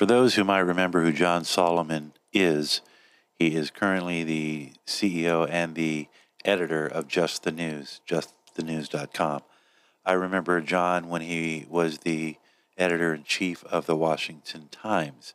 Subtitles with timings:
[0.00, 2.80] For those who might remember who John Solomon is,
[3.34, 6.08] he is currently the CEO and the
[6.42, 9.42] editor of Just the News, justthenews.com.
[10.06, 12.36] I remember John when he was the
[12.78, 15.34] editor in chief of the Washington Times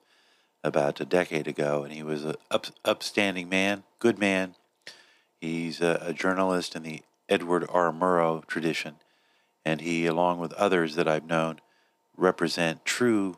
[0.64, 4.56] about a decade ago, and he was an up, upstanding man, good man.
[5.40, 7.92] He's a, a journalist in the Edward R.
[7.92, 8.96] Murrow tradition,
[9.64, 11.62] and he, along with others that I've known,
[12.18, 13.38] represent true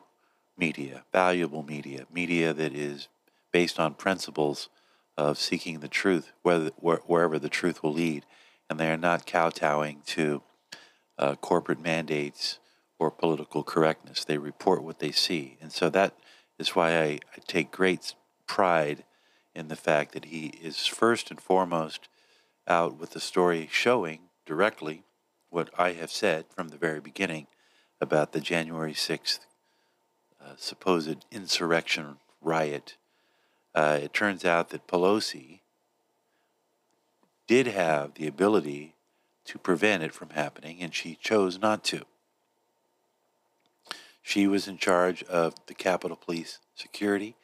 [0.58, 3.08] media, valuable media, media that is
[3.52, 4.68] based on principles
[5.16, 8.24] of seeking the truth, whether, wherever the truth will lead,
[8.68, 10.42] and they are not kowtowing to
[11.18, 12.58] uh, corporate mandates
[12.98, 14.24] or political correctness.
[14.24, 16.14] They report what they see, and so that
[16.58, 18.14] is why I, I take great
[18.46, 19.04] pride
[19.54, 22.08] in the fact that he is first and foremost
[22.66, 25.04] out with the story showing directly
[25.50, 27.46] what I have said from the very beginning
[28.00, 29.40] about the January 6th
[30.40, 32.96] uh, supposed insurrection riot.
[33.74, 35.60] Uh, it turns out that Pelosi
[37.46, 38.94] did have the ability
[39.44, 42.02] to prevent it from happening, and she chose not to.
[44.20, 47.34] She was in charge of the Capitol Police security.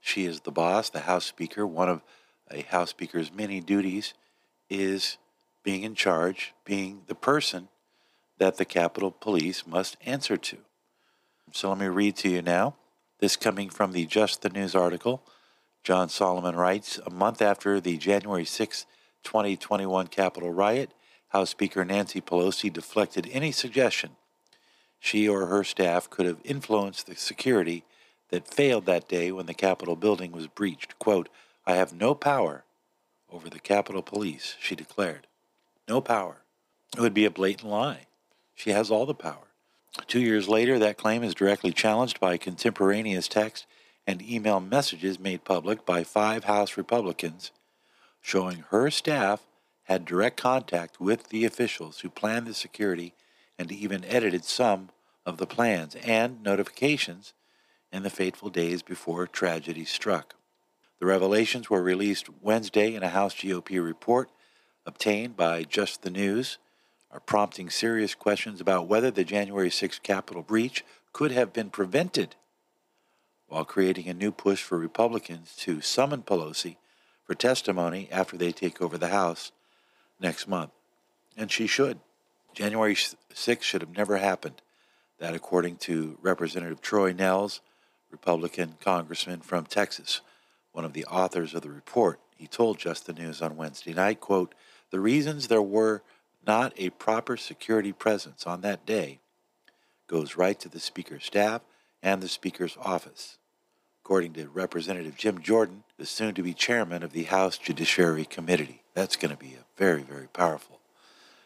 [0.00, 1.66] She is the boss, the House Speaker.
[1.66, 2.02] One of
[2.48, 4.14] a House Speaker's many duties
[4.70, 5.18] is
[5.64, 7.68] being in charge, being the person
[8.38, 10.58] that the Capitol Police must answer to.
[11.52, 12.76] So let me read to you now.
[13.20, 15.22] This coming from the Just the News article.
[15.82, 18.86] John Solomon writes A month after the January 6,
[19.24, 20.92] 2021 Capitol riot,
[21.28, 24.16] House Speaker Nancy Pelosi deflected any suggestion
[24.98, 27.84] she or her staff could have influenced the security
[28.30, 30.98] that failed that day when the Capitol building was breached.
[30.98, 31.28] Quote,
[31.66, 32.64] I have no power
[33.30, 35.26] over the Capitol Police, she declared.
[35.86, 36.42] No power.
[36.96, 38.06] It would be a blatant lie.
[38.54, 39.47] She has all the power.
[40.06, 43.66] Two years later, that claim is directly challenged by contemporaneous text
[44.06, 47.50] and email messages made public by five House Republicans
[48.20, 49.46] showing her staff
[49.84, 53.14] had direct contact with the officials who planned the security
[53.58, 54.90] and even edited some
[55.24, 57.32] of the plans and notifications
[57.90, 60.34] in the fateful days before tragedy struck.
[61.00, 64.30] The revelations were released Wednesday in a House GOP report
[64.84, 66.58] obtained by Just the News,
[67.10, 72.36] are prompting serious questions about whether the January 6th Capitol breach could have been prevented,
[73.48, 76.76] while creating a new push for Republicans to summon Pelosi
[77.24, 79.52] for testimony after they take over the House
[80.20, 80.70] next month.
[81.36, 81.98] And she should.
[82.52, 84.60] January 6th should have never happened.
[85.18, 87.60] That, according to Representative Troy Nehls,
[88.10, 90.20] Republican congressman from Texas,
[90.72, 94.20] one of the authors of the report, he told Just the News on Wednesday night,
[94.20, 94.54] quote,
[94.90, 96.02] the reasons there were
[96.48, 99.20] not a proper security presence on that day
[100.06, 101.60] goes right to the Speaker's staff
[102.02, 103.36] and the Speaker's office.
[104.02, 108.82] According to Representative Jim Jordan, the soon to be chairman of the House Judiciary Committee.
[108.94, 110.80] That's going to be a very, very powerful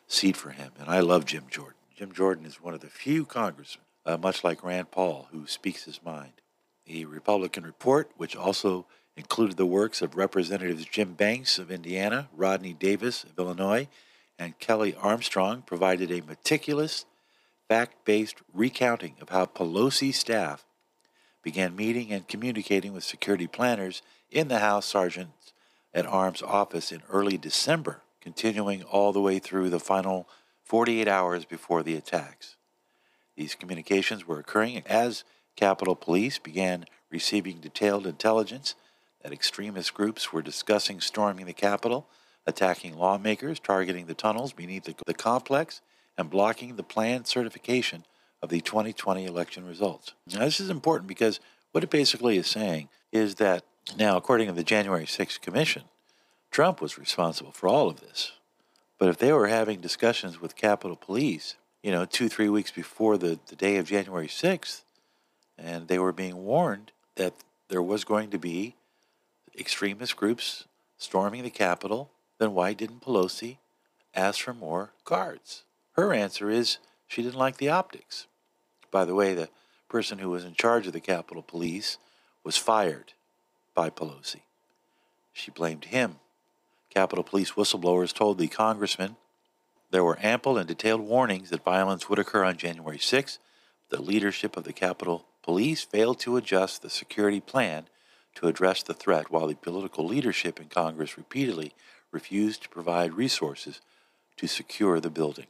[0.06, 0.70] seat for him.
[0.78, 1.74] And I love Jim Jordan.
[1.96, 5.82] Jim Jordan is one of the few congressmen, uh, much like Rand Paul, who speaks
[5.82, 6.34] his mind.
[6.86, 8.86] The Republican report, which also
[9.16, 13.88] included the works of Representatives Jim Banks of Indiana, Rodney Davis of Illinois,
[14.42, 17.06] and Kelly Armstrong, provided a meticulous,
[17.68, 20.64] fact based recounting of how Pelosi staff
[21.42, 25.30] began meeting and communicating with security planners in the House Sergeant
[25.94, 30.28] at Arms office in early December continuing all the way through the final
[30.64, 32.56] 48 hours before the attacks.
[33.36, 35.24] These communications were occurring as
[35.56, 38.74] Capitol Police began receiving detailed intelligence
[39.22, 42.06] that extremist groups were discussing storming the Capitol,
[42.46, 45.80] attacking lawmakers, targeting the tunnels beneath the, the complex,
[46.18, 48.04] and blocking the planned certification
[48.42, 50.14] of the 2020 election results.
[50.32, 53.64] Now, this is important because what it basically is saying is that
[53.96, 55.84] now, according to the January 6th Commission,
[56.50, 58.32] Trump was responsible for all of this.
[58.98, 63.18] But if they were having discussions with Capitol Police, you know, two, three weeks before
[63.18, 64.82] the, the day of January 6th,
[65.58, 67.34] and they were being warned that
[67.68, 68.76] there was going to be
[69.58, 70.66] extremist groups
[70.96, 72.10] storming the Capitol,
[72.42, 73.58] then why didn't Pelosi
[74.14, 75.62] ask for more guards?
[75.92, 78.26] Her answer is she didn't like the optics.
[78.90, 79.48] By the way, the
[79.88, 81.98] person who was in charge of the Capitol Police
[82.42, 83.12] was fired
[83.74, 84.42] by Pelosi.
[85.32, 86.16] She blamed him
[86.92, 89.16] Capitol Police whistleblowers told the congressman
[89.90, 93.38] there were ample and detailed warnings that violence would occur on January 6.
[93.88, 97.86] The leadership of the Capitol Police failed to adjust the security plan
[98.34, 101.72] to address the threat, while the political leadership in Congress repeatedly
[102.12, 103.80] refused to provide resources
[104.36, 105.46] to secure the building.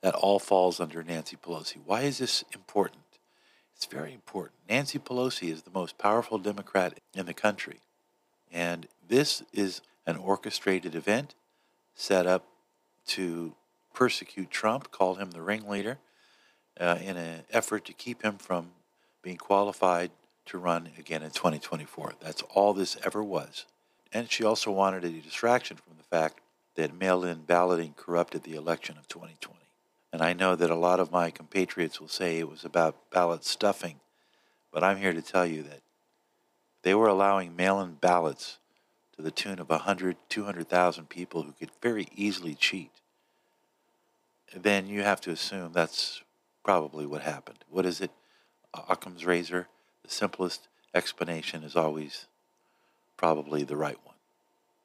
[0.00, 1.76] That all falls under Nancy Pelosi.
[1.84, 3.02] Why is this important?
[3.76, 4.54] It's very important.
[4.68, 7.80] Nancy Pelosi is the most powerful Democrat in the country.
[8.52, 11.34] And this is an orchestrated event
[11.94, 12.44] set up
[13.06, 13.54] to
[13.92, 15.98] persecute Trump, call him the ringleader,
[16.80, 18.70] uh, in an effort to keep him from
[19.22, 20.10] being qualified
[20.46, 22.14] to run again in 2024.
[22.20, 23.66] That's all this ever was.
[24.12, 26.40] And she also wanted a distraction from the fact
[26.76, 29.58] that mail in balloting corrupted the election of 2020.
[30.12, 33.44] And I know that a lot of my compatriots will say it was about ballot
[33.44, 34.00] stuffing,
[34.72, 35.82] but I'm here to tell you that
[36.82, 38.58] they were allowing mail in ballots
[39.16, 42.92] to the tune of 100, 200,000 people who could very easily cheat.
[44.56, 46.22] Then you have to assume that's
[46.64, 47.58] probably what happened.
[47.68, 48.10] What is it?
[48.72, 49.68] Occam's razor?
[50.04, 52.26] The simplest explanation is always
[53.18, 54.14] probably the right one.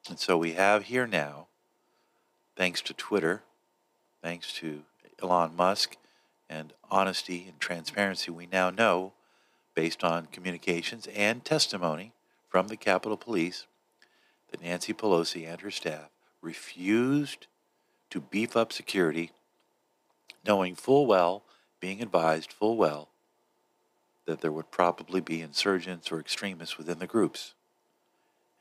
[0.10, 1.48] And so we have here now,
[2.58, 3.44] thanks to Twitter,
[4.22, 4.82] thanks to
[5.22, 5.96] Elon Musk,
[6.50, 9.14] and honesty and transparency, we now know,
[9.76, 12.12] based on communications and testimony
[12.50, 13.66] from the Capitol Police,
[14.52, 16.10] that Nancy Pelosi and her staff
[16.42, 17.48] refused
[18.10, 19.32] to beef up security,
[20.46, 21.44] knowing full well,
[21.80, 23.10] being advised full well,
[24.26, 27.54] that there would probably be insurgents or extremists within the groups.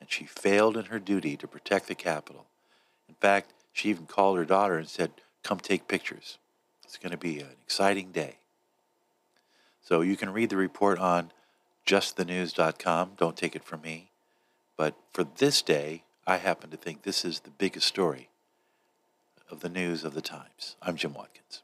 [0.03, 2.47] And she failed in her duty to protect the Capitol.
[3.09, 5.13] In fact, she even called her daughter and said,
[5.45, 6.39] Come take pictures.
[6.83, 8.39] It's going to be an exciting day.
[9.81, 11.31] So you can read the report on
[11.87, 13.13] justthenews.com.
[13.17, 14.11] Don't take it from me.
[14.77, 18.29] But for this day, I happen to think this is the biggest story
[19.53, 20.75] of the news of the times.
[20.83, 21.63] I'm Jim Watkins.